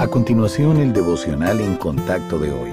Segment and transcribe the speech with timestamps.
[0.00, 2.70] A continuación, el devocional en contacto de hoy.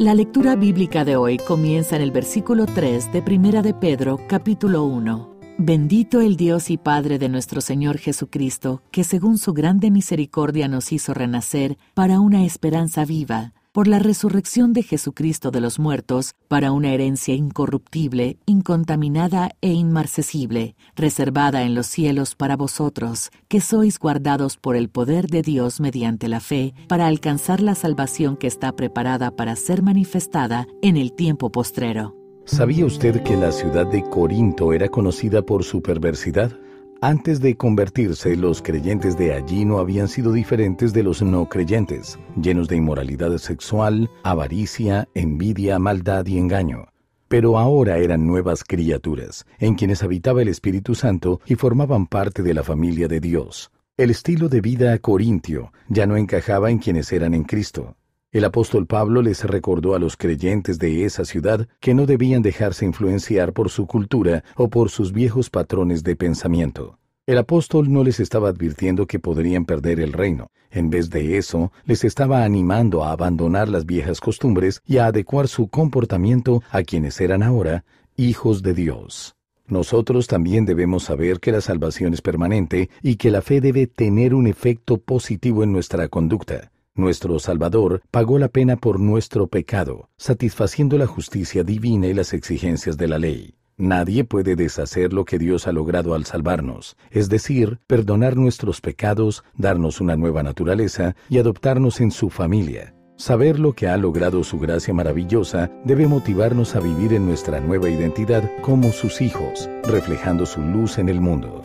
[0.00, 4.82] La lectura bíblica de hoy comienza en el versículo 3 de Primera de Pedro, capítulo
[4.82, 5.36] 1.
[5.58, 10.90] Bendito el Dios y Padre de nuestro Señor Jesucristo, que según su grande misericordia nos
[10.90, 16.72] hizo renacer para una esperanza viva por la resurrección de Jesucristo de los muertos, para
[16.72, 24.56] una herencia incorruptible, incontaminada e inmarcesible, reservada en los cielos para vosotros, que sois guardados
[24.56, 29.30] por el poder de Dios mediante la fe, para alcanzar la salvación que está preparada
[29.30, 32.16] para ser manifestada en el tiempo postrero.
[32.46, 36.58] ¿Sabía usted que la ciudad de Corinto era conocida por su perversidad?
[37.02, 42.18] Antes de convertirse, los creyentes de allí no habían sido diferentes de los no creyentes,
[42.38, 46.88] llenos de inmoralidad sexual, avaricia, envidia, maldad y engaño.
[47.26, 52.52] Pero ahora eran nuevas criaturas, en quienes habitaba el Espíritu Santo y formaban parte de
[52.52, 53.70] la familia de Dios.
[53.96, 57.96] El estilo de vida corintio ya no encajaba en quienes eran en Cristo.
[58.32, 62.84] El apóstol Pablo les recordó a los creyentes de esa ciudad que no debían dejarse
[62.84, 66.96] influenciar por su cultura o por sus viejos patrones de pensamiento.
[67.26, 70.46] El apóstol no les estaba advirtiendo que podrían perder el reino.
[70.70, 75.48] En vez de eso, les estaba animando a abandonar las viejas costumbres y a adecuar
[75.48, 77.84] su comportamiento a quienes eran ahora
[78.16, 79.34] hijos de Dios.
[79.66, 84.34] Nosotros también debemos saber que la salvación es permanente y que la fe debe tener
[84.34, 86.70] un efecto positivo en nuestra conducta.
[87.00, 92.98] Nuestro Salvador pagó la pena por nuestro pecado, satisfaciendo la justicia divina y las exigencias
[92.98, 93.54] de la ley.
[93.78, 99.42] Nadie puede deshacer lo que Dios ha logrado al salvarnos, es decir, perdonar nuestros pecados,
[99.56, 102.94] darnos una nueva naturaleza y adoptarnos en su familia.
[103.16, 107.88] Saber lo que ha logrado su gracia maravillosa debe motivarnos a vivir en nuestra nueva
[107.88, 111.62] identidad como sus hijos, reflejando su luz en el mundo.